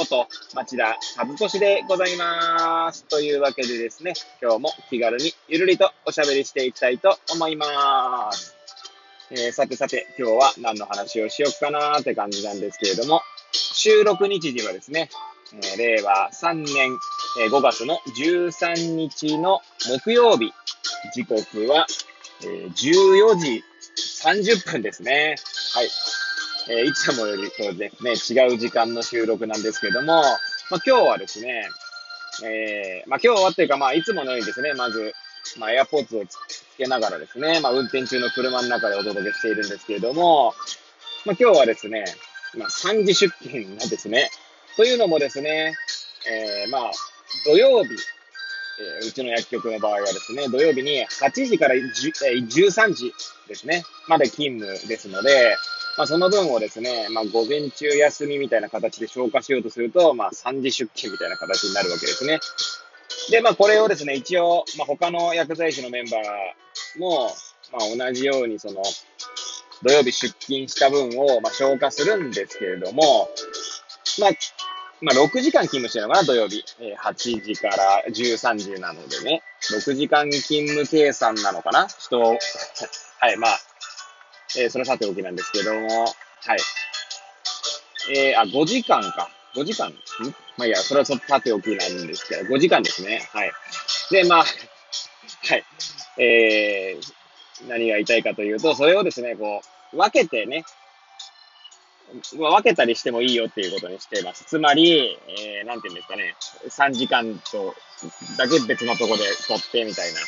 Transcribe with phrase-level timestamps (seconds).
[0.00, 3.04] こと町田和俊でございます。
[3.04, 8.54] というわけでですね、今日も気軽にゆるりとおしゃべりしていきたいと思います。
[9.30, 13.20] えー、さてさて、今日は何の話をしよっかなーって感じなんですけれども、
[13.52, 15.10] 収録日時はですね、
[15.52, 16.96] えー、令和3年、
[17.42, 19.60] えー、5月の13日の
[20.00, 20.50] 木曜日、
[21.14, 21.86] 時刻は、
[22.42, 23.62] えー、14時
[24.24, 25.36] 30分ですね。
[25.74, 25.88] はい。
[26.70, 30.24] え、いつもよりこうですね、違う時間の収録なんですけども、まあ、
[30.70, 31.68] 今日はですね、
[32.44, 35.12] えー、まあ、今日はっていうか、まあ、いつものようにですね、まず、
[35.58, 36.38] まあ、エアポーツをつ
[36.78, 40.54] けながらですね、まあ、運転中の車の中でお届けしているんですけれども、
[41.26, 42.04] まあ、今日はですね、
[42.56, 44.30] まあ、3時出勤なんですね。
[44.76, 45.74] というのもですね、
[46.30, 46.90] えー、まあ、
[47.46, 47.90] 土曜日、
[49.02, 53.12] えー、うちの薬局の場合はですね、土曜日に8時から13時
[53.48, 55.56] ですね、まで勤務ですので、
[55.96, 62.40] まあ、その分をですね、まあ、午前中休みみたいな形で消化しようとすると、まあ、3時出勤みたいな形になるわけですね。
[63.30, 67.30] で、まあ、これをですね、一応、まあ、他の薬剤師のメンバーも、
[67.72, 68.82] まあ、同じように、その、
[69.82, 73.30] 土曜日出勤した分を、まあ、消化するんですけれども、
[74.20, 74.30] まあ、
[75.02, 76.62] まあ、6時間勤務してるのかな、土曜日。
[76.78, 79.42] えー、8時から13時なのでね。
[79.70, 82.36] 6時間勤務計算なのかな人、は
[83.32, 83.58] い、まあ、
[84.58, 86.58] えー、それさておきなんですけども、はい。
[88.14, 89.30] えー、あ、5時間か。
[89.54, 89.88] 5時間？
[89.90, 89.94] ん
[90.56, 93.28] まあ、いや、それはさておきなんですけど、5時間ですね。
[93.32, 93.52] はい。
[94.10, 94.44] で、まあ、
[95.46, 95.64] はい。
[96.18, 100.64] えー、何が言いたいかというと、それをですね、こう、分けてね、
[102.38, 104.44] まあ、分けたりしてもいいよっていうことにしています。
[104.44, 106.36] つまり、えー、なんていうんですかね、
[106.68, 107.74] 3時間と、
[108.36, 110.20] だけ別のとこで撮ってみたいな。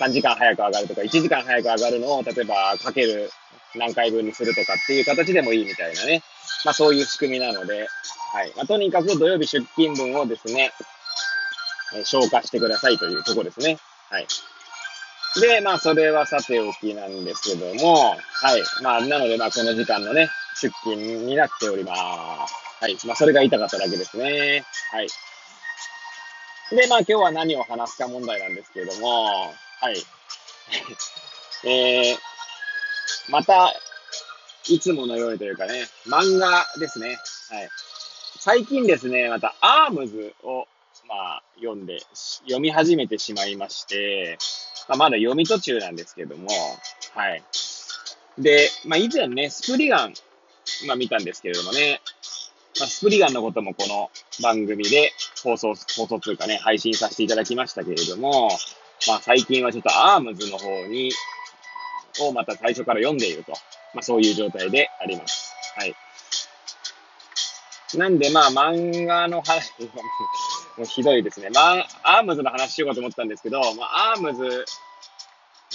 [0.00, 3.30] 3時間早く上がるとか、1時間早く上がるのを、例えばかける
[3.74, 6.22] 何回分にするとかっていう形でもいいみたいなね。
[6.64, 7.86] まあそういう仕組みなので、
[8.32, 8.52] はい。
[8.56, 10.72] まあとにかく土曜日出勤分をですね、
[11.94, 13.78] え消化してくださいというとこですね。
[14.08, 14.26] はい。
[15.40, 18.16] で、まあそれはさておきなんですけども、は
[18.56, 18.62] い。
[18.82, 20.28] まあなのでまあこの時間のね、
[20.60, 22.00] 出勤になっております。
[22.80, 22.96] はい。
[23.06, 24.64] まあそれが言いたかっただけですね。
[24.92, 25.08] はい。
[26.74, 29.96] で、まあ今日は何を話すか問題なんですけれども、はい。
[31.64, 32.18] えー、
[33.28, 33.74] また、
[34.68, 37.18] いつものようにというかね、漫画ですね。
[37.48, 37.68] はい。
[38.38, 40.68] 最近ですね、また、アームズを、
[41.08, 42.00] まあ、読んで、
[42.42, 44.36] 読み始めてしまいまして、
[44.86, 46.48] まあ、まだ読み途中なんですけども、
[47.14, 47.42] はい。
[48.38, 50.14] で、まあ、以前ね、スプリガン、
[50.86, 52.02] まあ、見たんですけれどもね、
[52.78, 54.10] まあ、スプリガンのこともこの
[54.42, 55.12] 番組で
[55.42, 58.50] 放送、放送というかね、配信させていただきましたけれども、
[59.08, 61.10] まあ、最近はちょっとアームズの方に
[62.20, 63.52] をまた最初から読んでいると。
[63.94, 65.52] まあそういう状態であります。
[65.76, 65.94] はい。
[67.96, 69.72] なんでまあ漫画の話、
[70.76, 71.50] もうひどいですね。
[71.50, 71.60] ま
[72.02, 74.64] あ、アームズの話しようかと思ったんですけど、まあアームズ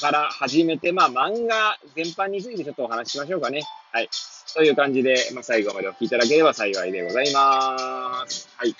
[0.00, 3.62] から始めて、まあ漫画全般についてちょっとお話ししましょうかね。
[3.92, 4.08] はい。
[4.54, 8.48] という感じで、まあ最後までお聞きいただければ幸いでございます。
[8.56, 8.74] はい。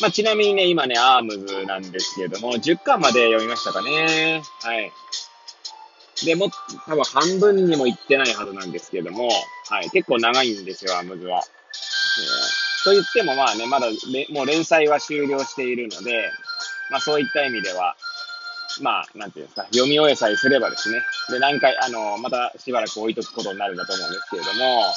[0.00, 4.42] まあちなみにね、今ね、アームズなんですけれども、10巻まで読みましたかね。
[4.62, 4.92] はい。
[6.24, 6.48] で、も、
[6.86, 9.28] 多分半分にも行ってないはずなんですけども、
[9.68, 11.42] はい、結構長いんですよ、アームズは。
[11.42, 13.88] えー、と言ってもまあね、まだ
[14.30, 16.30] もう連載は終了しているので、
[16.90, 17.96] まあそういった意味では、
[18.82, 24.94] まあ、なんていうんですか、読み終えさえすればですね、で、何回、あの、またしばらく置いとくことになるんだと思うんですけれども、はい。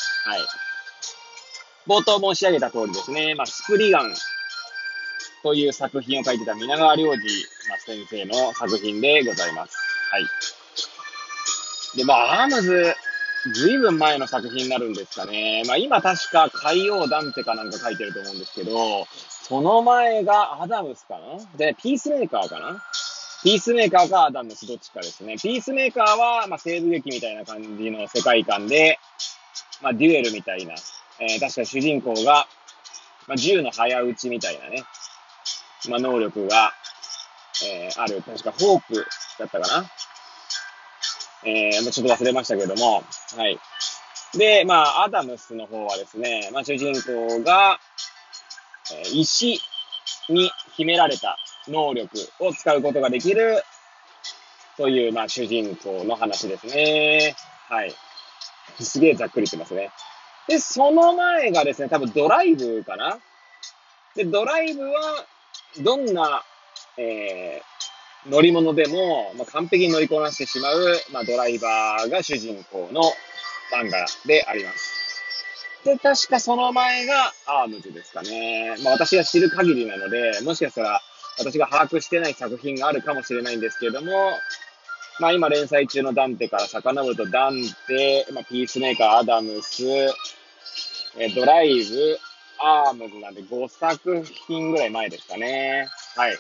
[1.88, 4.14] 冒頭申し上げた通りですね、まあ、スプリガン
[5.44, 7.20] という作品を書いてた皆川良二、
[7.70, 9.78] まあ、先生の作品でございます。
[10.12, 10.26] はい。
[11.98, 12.96] で、まあ、アームズ、
[13.54, 15.64] ずいぶん前の作品になるんですかね。
[15.66, 19.06] まあ、今確か海洋ダンテかなんか書いてると思うんですけど、
[19.50, 22.84] その前がアダムスかなで、ピースメーカーかな
[23.44, 25.38] ピースメーカーかアダムスどっちかですね。
[25.38, 29.00] ピースメーカーは、まあ、西部劇みたいな感じの世界観で、
[29.82, 30.74] まあ、デュエルみたいな、
[31.20, 32.48] えー、確か主人公が、
[33.28, 34.84] まあ、銃の早撃ちみたいなね、
[35.88, 36.74] まあ、能力が、
[37.66, 39.06] えー、ある、確かホープ
[39.38, 39.90] だったかな
[41.46, 43.04] えー、ちょっと忘れましたけども、
[43.38, 43.58] はい。
[44.38, 47.80] で、まあ、アダムスの方はですね、まあ、主人公が、
[48.94, 49.62] えー、石
[50.28, 51.38] に秘められた
[51.68, 53.64] 能力を使うことができる
[54.78, 57.36] という、まあ、主人公の話ですね。
[57.70, 57.94] はい。
[58.80, 59.92] すげえざっくりしてますね。
[60.48, 63.20] で、その前がですね、多分ドライブかな
[64.16, 65.26] で、ドライブは、
[65.78, 66.44] どんな、
[66.98, 73.02] えー、乗り物でも、まあ、完璧に乗りこなしてしまう、まあ、ドライバーが主人公の
[73.72, 75.00] 漫画であります。
[75.86, 78.76] で、確かその前がアームズですかね。
[78.84, 81.02] まあ私が知る限りなので、もしかしたら
[81.38, 84.12] 私が把握してない作品があるかもしれないんですけれども、
[85.20, 87.54] まあ今連載中のダンテから遡るとダン
[87.88, 89.84] テ、まあ、ピースメーカー、アダムス、
[91.18, 92.20] えドライブ、
[92.62, 95.88] アームズなんで5作品ぐらい前ですかね。
[96.16, 96.38] はい。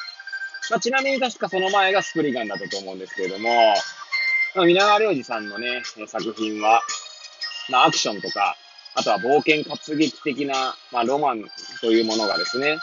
[0.69, 3.49] まあ、ちなみに確かその前がスプリガンだったと思うんですけれども、
[4.55, 6.81] まあ、皆川良二さんのね、作品は、
[7.69, 8.55] まあ、アクションとか、
[8.95, 11.45] あとは冒険活劇的な、まあ、ロマン
[11.81, 12.77] というものがですね、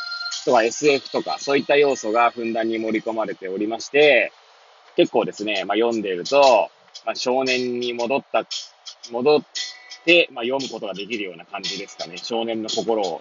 [0.44, 4.32] とか SF とか、そういった要素がふんだんに盛り込まれておりまして、
[4.96, 6.70] 結構ですね、まあ、読んでいると、
[7.04, 8.46] まあ、少年に戻った、
[9.10, 9.42] 戻っ
[10.06, 12.16] て、まあ、読むことができるような感じですかね。
[12.16, 13.20] 少年の心を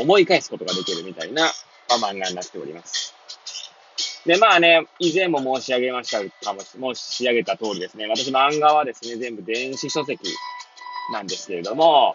[0.00, 1.42] 思い返すことができるみたいな、
[2.00, 3.14] まあ、漫画になっております。
[4.24, 10.18] で、まあね、以前も申し上げましたかも、申し上げた通りですね、私漫画はですね、全部電子書籍
[11.12, 12.14] なんですけれども、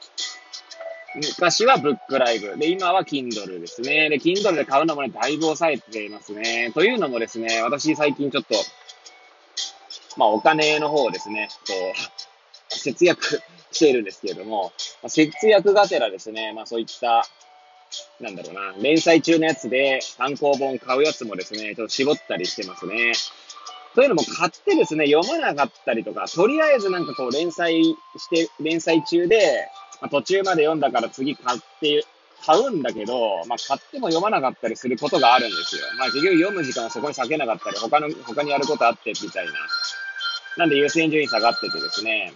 [1.16, 2.57] 昔はブックライブ。
[2.57, 4.10] で、今は Kindle ですね。
[4.10, 6.72] で、Kindle で買うのもね、だいぶ抑えていますね。
[6.74, 8.56] というのもですね、私最近ちょっと、
[10.18, 11.74] まあお金の方をですね、こ
[12.72, 14.71] う、節約しているんですけれども、
[15.01, 17.25] まあ、節約がてらですね、まあそういった、
[18.19, 23.13] なんだろうな、連載中のやつで単行本買うやつもですね、ちょっと絞ったりしてますね。
[23.95, 29.68] そういうのも買ってですね、読まなかったりとか、とりあえずなんかこう連載して、連載中で、
[30.01, 32.06] まあ、途中まで読んだから次買って、
[32.45, 35.81] 買うんだけど、まあ、買っても読まなかったりすることがあるんですよ。
[35.98, 39.51] まあ、結局読む時間をそこに避けなかったり、他の、他にやることあってみたいな。
[40.57, 42.33] なんで優先順位下がっててですね。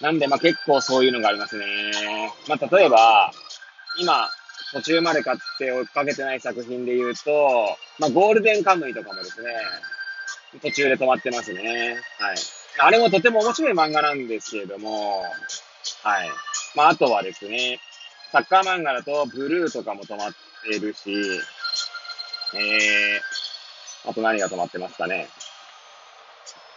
[0.00, 1.64] なんで、まあ、結構そういうのがありますね。
[2.48, 3.30] まあ、例えば、
[4.00, 4.28] 今、
[4.72, 9.48] 途中まで買って追っかけてない作品で言うと、まあ、ゴールデンカムイとかもですね、
[10.60, 12.00] 途中で止まってますね。
[12.18, 12.36] はい。
[12.78, 15.22] あれもとても面白い漫画なんですけれども、
[16.02, 16.28] はい。
[16.74, 17.80] まあ、あとはですね、
[18.32, 20.30] サッカー漫画だとブルーとかも止まっ
[20.62, 21.10] てるし、
[22.54, 25.28] えー、あと何が止まってますかね。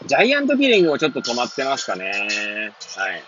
[0.05, 2.05] ジャイアントキリングもちょっと止まってますかね。
[2.05, 3.23] はい。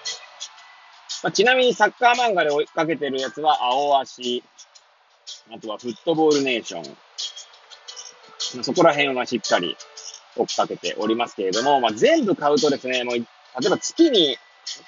[1.23, 4.43] まあ、ちなみにサッカー漫画で追いかけてるやつは青足、
[5.53, 6.83] あとはフットボールネーション。
[8.55, 9.75] まあ、そこら辺はしっかり
[10.35, 13.23] 追っかけておりますけれども、まあ、全部買うとですね、もう、例
[13.67, 14.37] えば月に、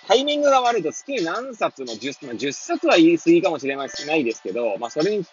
[0.08, 3.86] タイミングが悪いと月に何冊も10、まあ、10冊は言い過ぎかもしれな
[4.16, 5.26] いですけど、まあ、それに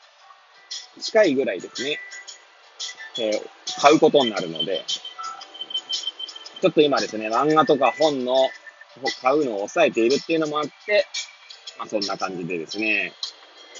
[1.00, 1.98] 近いぐらいですね、
[3.18, 4.84] えー、買うことになるので、
[6.60, 8.34] ちょっと今ですね、漫画とか本の
[9.22, 11.06] 買うのを抑えているっていうのもあって、
[11.78, 13.12] まあ、そんな感じでですね、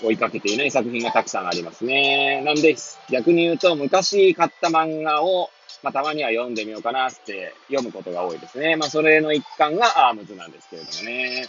[0.03, 2.43] 追いかけていない作品がたくさんありますね。
[2.44, 2.75] なんで、
[3.11, 5.50] 逆に言うと、昔買った漫画を
[5.82, 8.77] まあ、たまには読んでみようかなって読むことが多いですね。
[8.77, 11.47] まあ、それの一環がアームズなんですけれどもね。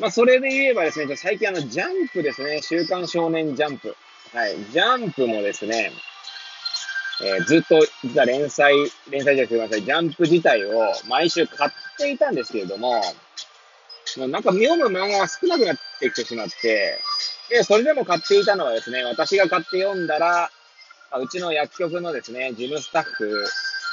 [0.00, 2.60] まあ、それで言えばですね、最近あの、ジャンプですね。
[2.62, 3.96] 週刊少年ジャンプ。
[4.32, 4.56] はい。
[4.72, 5.92] ジャンプもですね、
[7.22, 8.74] えー、ずっと、実は連載、
[9.10, 13.02] 連載じゃすみません、ジャンプ自体を毎週買っていたんですけれども、
[14.16, 16.98] なんか読む漫画が少なくなってきてしまって、
[17.50, 20.50] で、それでも買っていたのはですね、私が買って読んだら、
[21.18, 23.44] うちの薬局のですね、事務スタッフ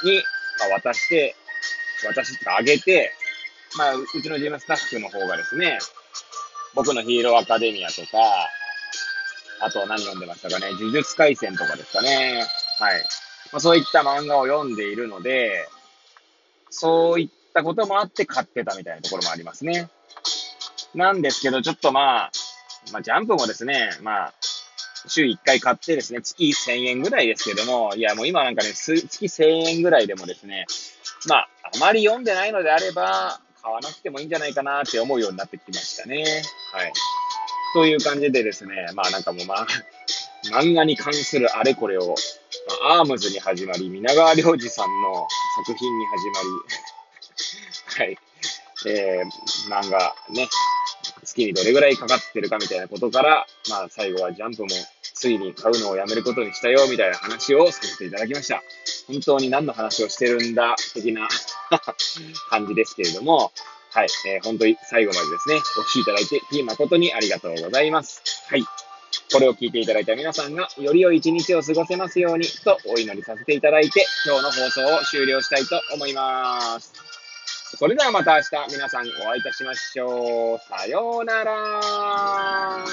[0.04, 0.22] に、
[0.60, 1.34] まあ、渡して、
[2.06, 3.12] 渡してあげて、
[3.76, 5.78] まあ、うちの事務スタッフの方がですね、
[6.74, 8.08] 僕のヒーローアカデミアとか、
[9.64, 12.44] あと何読んでましたかね、呪術廻戦とかですかね。
[12.78, 13.04] はい。
[13.50, 15.66] まあ、そういった漫画を読んでいるので、
[16.68, 19.88] そういったこともあって買ってたみたいなところもありますね。
[20.94, 22.32] なんですけど、ちょっとまあ、
[22.92, 24.34] まあ、ジャンプもですね、まあ、
[25.06, 30.66] 週1回買ってですね、月1000円ぐらいですけども、いや、もう今なんかね、月1000円ぐらいでもですね、
[31.26, 36.22] まあ、あまり読んでないのであれば、買わなくてもいいんじゃないかなって思うようになってきましたね。
[36.72, 36.92] はい。
[37.74, 39.66] という感じでですね、まあなんかもうま、
[40.56, 42.14] 漫画に関するあれこれを、
[42.86, 45.26] まあ、アームズに始まり、皆川良二さんの
[45.66, 46.40] 作品に始ま
[47.98, 48.18] り、 はい。
[48.86, 50.48] えー、漫画ね、
[51.24, 54.68] 月にどれぐらいかかってるかみたいなことから、まあ最後はジャンプも
[55.02, 58.62] ついに買うのをやめることにしたよみたいな話をさせていただきました。
[59.08, 61.28] 本当に何の話をしてるんだ的な
[62.50, 63.52] 感じですけれども、
[63.94, 68.22] はい、えー、本当に最後までですね、お聴きいただいて、誠にありがとうございます。
[68.48, 68.62] はい。
[69.32, 76.92] これを聞いていただいた皆さんがより良い一日を過ごせますようにとお祈りさせていただいて今日の放送を終了したいと思います。
[77.76, 80.58] それではまた明日皆さんお会いいたしましょう。
[80.58, 82.84] さようなら。